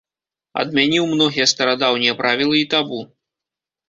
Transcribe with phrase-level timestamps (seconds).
[0.61, 2.99] Адмяніў многія старадаўнія правілы і табу.